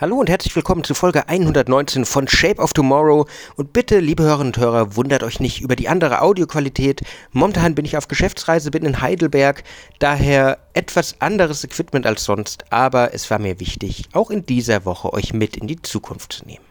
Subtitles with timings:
[0.00, 3.26] Hallo und herzlich willkommen zu Folge 119 von Shape of Tomorrow.
[3.56, 7.00] Und bitte, liebe Hörerinnen und Hörer, wundert euch nicht über die andere Audioqualität.
[7.32, 9.64] Momentan bin ich auf Geschäftsreise, bin in Heidelberg,
[9.98, 15.12] daher etwas anderes Equipment als sonst, aber es war mir wichtig, auch in dieser Woche
[15.12, 16.64] euch mit in die Zukunft zu nehmen.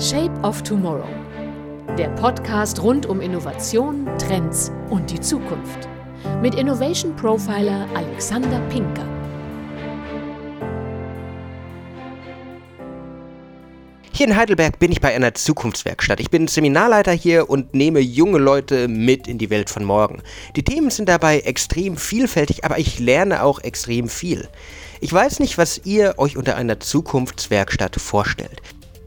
[0.00, 1.04] Shape of Tomorrow.
[1.98, 5.86] Der Podcast rund um Innovation, Trends und die Zukunft.
[6.40, 9.13] Mit Innovation Profiler Alexander Pinker.
[14.16, 16.20] Hier in Heidelberg bin ich bei einer Zukunftswerkstatt.
[16.20, 20.22] Ich bin Seminarleiter hier und nehme junge Leute mit in die Welt von morgen.
[20.54, 24.46] Die Themen sind dabei extrem vielfältig, aber ich lerne auch extrem viel.
[25.00, 28.62] Ich weiß nicht, was ihr euch unter einer Zukunftswerkstatt vorstellt.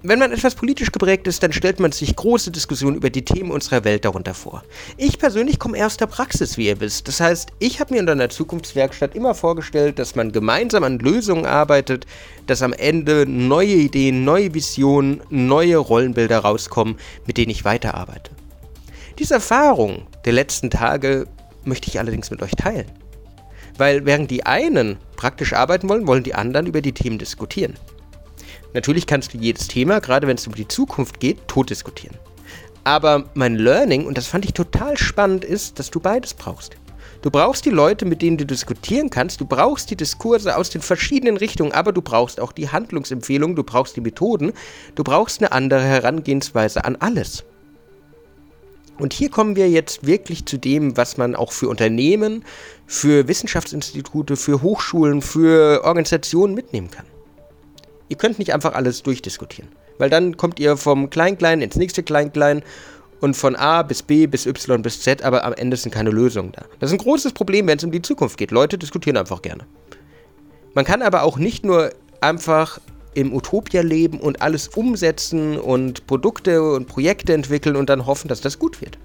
[0.09, 3.51] Wenn man etwas politisch geprägt ist, dann stellt man sich große Diskussionen über die Themen
[3.51, 4.63] unserer Welt darunter vor.
[4.95, 7.09] Ich persönlich komme aus der Praxis, wie ihr wisst.
[7.09, 11.45] Das heißt, ich habe mir unter einer Zukunftswerkstatt immer vorgestellt, dass man gemeinsam an Lösungen
[11.45, 12.05] arbeitet,
[12.45, 16.95] dass am Ende neue Ideen, neue Visionen, neue Rollenbilder rauskommen,
[17.25, 18.31] mit denen ich weiterarbeite.
[19.19, 21.27] Diese Erfahrung der letzten Tage
[21.65, 22.89] möchte ich allerdings mit euch teilen.
[23.77, 27.73] Weil während die einen praktisch arbeiten wollen, wollen die anderen über die Themen diskutieren.
[28.73, 32.15] Natürlich kannst du jedes Thema, gerade wenn es um die Zukunft geht, tot diskutieren.
[32.83, 36.77] Aber mein Learning, und das fand ich total spannend, ist, dass du beides brauchst.
[37.21, 40.81] Du brauchst die Leute, mit denen du diskutieren kannst, du brauchst die Diskurse aus den
[40.81, 44.53] verschiedenen Richtungen, aber du brauchst auch die Handlungsempfehlungen, du brauchst die Methoden,
[44.95, 47.43] du brauchst eine andere Herangehensweise an alles.
[48.99, 52.45] Und hier kommen wir jetzt wirklich zu dem, was man auch für Unternehmen,
[52.85, 57.05] für Wissenschaftsinstitute, für Hochschulen, für Organisationen mitnehmen kann.
[58.09, 59.69] Ihr könnt nicht einfach alles durchdiskutieren.
[59.97, 62.63] Weil dann kommt ihr vom Klein-Klein ins nächste Klein-Klein
[63.19, 66.51] und von A bis B bis Y bis Z, aber am Ende sind keine Lösungen
[66.51, 66.65] da.
[66.79, 68.51] Das ist ein großes Problem, wenn es um die Zukunft geht.
[68.51, 69.65] Leute diskutieren einfach gerne.
[70.73, 71.91] Man kann aber auch nicht nur
[72.21, 72.79] einfach
[73.15, 78.41] im Utopia leben und alles umsetzen und Produkte und Projekte entwickeln und dann hoffen, dass
[78.41, 78.99] das gut wird.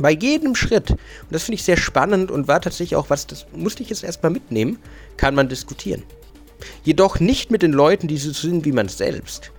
[0.00, 0.98] Bei jedem Schritt, und
[1.30, 4.32] das finde ich sehr spannend und war tatsächlich auch was, das musste ich jetzt erstmal
[4.32, 4.80] mitnehmen,
[5.16, 6.02] kann man diskutieren.
[6.84, 9.50] Jedoch nicht mit den Leuten, die so sind wie man selbst.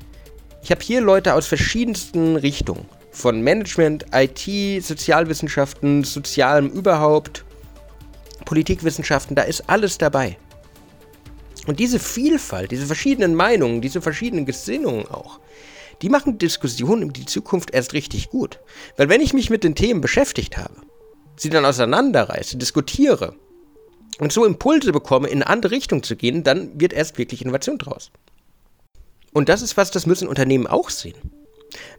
[0.62, 2.86] Ich habe hier Leute aus verschiedensten Richtungen.
[3.12, 7.46] Von Management, IT, Sozialwissenschaften, Sozialem überhaupt,
[8.46, 10.38] Politikwissenschaften, da ist alles dabei.
[11.66, 15.40] Und diese Vielfalt, diese verschiedenen Meinungen, diese verschiedenen Gesinnungen auch,
[16.02, 18.60] die machen Diskussionen in die Zukunft erst richtig gut.
[18.98, 20.76] Weil wenn ich mich mit den Themen beschäftigt habe,
[21.38, 23.36] sie dann auseinanderreiße, diskutiere,
[24.20, 27.78] und so Impulse bekomme, in eine andere Richtung zu gehen, dann wird erst wirklich Innovation
[27.78, 28.12] draus.
[29.34, 31.18] Und das ist was, das müssen Unternehmen auch sehen.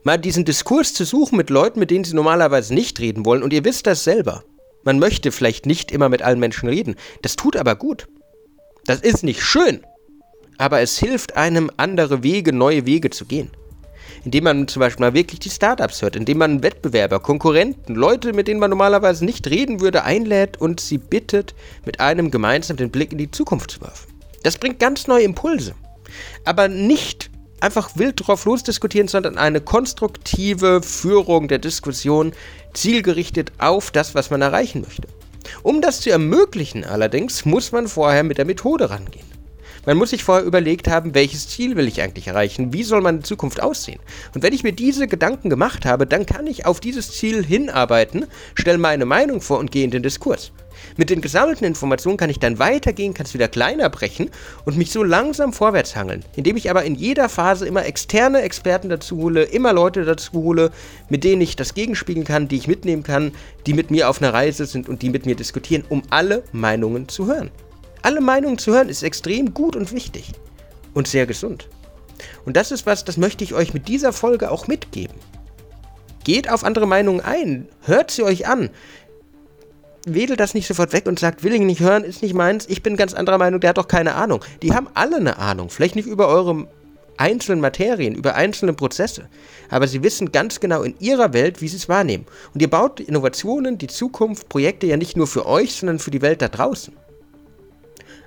[0.04, 3.52] Mal diesen Diskurs zu suchen mit Leuten, mit denen sie normalerweise nicht reden wollen, und
[3.52, 4.44] ihr wisst das selber.
[4.84, 6.94] Man möchte vielleicht nicht immer mit allen Menschen reden.
[7.22, 8.06] Das tut aber gut.
[8.86, 9.84] Das ist nicht schön.
[10.58, 13.50] Aber es hilft einem, andere Wege, neue Wege zu gehen
[14.24, 18.48] indem man zum Beispiel mal wirklich die Startups hört, indem man Wettbewerber, Konkurrenten, Leute, mit
[18.48, 21.54] denen man normalerweise nicht reden würde, einlädt und sie bittet,
[21.84, 24.12] mit einem gemeinsam den Blick in die Zukunft zu werfen.
[24.42, 25.74] Das bringt ganz neue Impulse.
[26.44, 32.32] Aber nicht einfach wild drauf losdiskutieren, sondern eine konstruktive Führung der Diskussion,
[32.74, 35.08] zielgerichtet auf das, was man erreichen möchte.
[35.62, 39.35] Um das zu ermöglichen allerdings, muss man vorher mit der Methode rangehen.
[39.86, 42.72] Man muss sich vorher überlegt haben, welches Ziel will ich eigentlich erreichen?
[42.72, 44.00] Wie soll meine Zukunft aussehen?
[44.34, 48.26] Und wenn ich mir diese Gedanken gemacht habe, dann kann ich auf dieses Ziel hinarbeiten,
[48.56, 50.50] stelle meine Meinung vor und gehe in den Diskurs.
[50.96, 54.30] Mit den gesammelten Informationen kann ich dann weitergehen, kann es wieder kleiner brechen
[54.64, 58.88] und mich so langsam vorwärts hangeln, indem ich aber in jeder Phase immer externe Experten
[58.88, 60.72] dazu hole, immer Leute dazu hole,
[61.08, 63.30] mit denen ich das gegenspiegeln kann, die ich mitnehmen kann,
[63.66, 67.08] die mit mir auf einer Reise sind und die mit mir diskutieren, um alle Meinungen
[67.08, 67.52] zu hören
[68.06, 70.30] alle Meinungen zu hören, ist extrem gut und wichtig.
[70.94, 71.68] Und sehr gesund.
[72.44, 75.16] Und das ist was, das möchte ich euch mit dieser Folge auch mitgeben.
[76.22, 78.70] Geht auf andere Meinungen ein, hört sie euch an.
[80.06, 82.84] Wedelt das nicht sofort weg und sagt, will ich nicht hören, ist nicht meins, ich
[82.84, 84.44] bin ganz anderer Meinung, der hat doch keine Ahnung.
[84.62, 86.68] Die haben alle eine Ahnung, vielleicht nicht über eure
[87.16, 89.28] einzelnen Materien, über einzelne Prozesse.
[89.68, 92.26] Aber sie wissen ganz genau in ihrer Welt, wie sie es wahrnehmen.
[92.54, 96.22] Und ihr baut Innovationen, die Zukunft, Projekte ja nicht nur für euch, sondern für die
[96.22, 96.94] Welt da draußen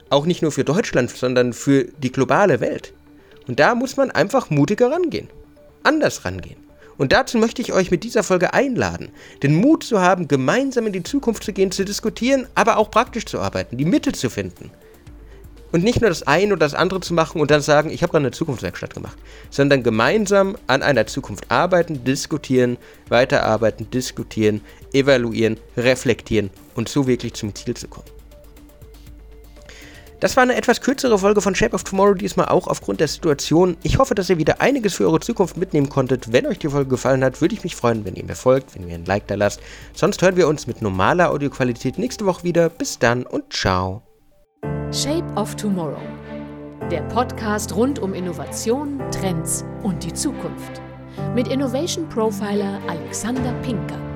[0.09, 2.93] auch nicht nur für Deutschland, sondern für die globale Welt.
[3.47, 5.27] Und da muss man einfach mutiger rangehen.
[5.83, 6.57] Anders rangehen.
[6.97, 9.09] Und dazu möchte ich euch mit dieser Folge einladen,
[9.41, 13.25] den Mut zu haben, gemeinsam in die Zukunft zu gehen, zu diskutieren, aber auch praktisch
[13.25, 14.69] zu arbeiten, die Mitte zu finden.
[15.71, 18.11] Und nicht nur das eine oder das andere zu machen und dann sagen, ich habe
[18.11, 19.17] gerade eine Zukunftswerkstatt gemacht,
[19.49, 22.77] sondern gemeinsam an einer Zukunft arbeiten, diskutieren,
[23.07, 24.61] weiterarbeiten, diskutieren,
[24.91, 28.18] evaluieren, reflektieren und so wirklich zum Ziel zu kommen.
[30.19, 33.77] Das war eine etwas kürzere Folge von Shape of Tomorrow, diesmal auch aufgrund der Situation.
[33.83, 36.33] Ich hoffe, dass ihr wieder einiges für eure Zukunft mitnehmen konntet.
[36.33, 38.87] Wenn euch die Folge gefallen hat, würde ich mich freuen, wenn ihr mir folgt, wenn
[38.87, 39.61] ihr ein Like da lasst.
[39.93, 42.69] Sonst hören wir uns mit normaler Audioqualität nächste Woche wieder.
[42.69, 44.01] Bis dann und ciao.
[44.91, 46.01] Shape of Tomorrow.
[46.91, 50.81] Der Podcast rund um Innovation, Trends und die Zukunft.
[51.33, 54.08] Mit Innovation Profiler Alexander Pinker.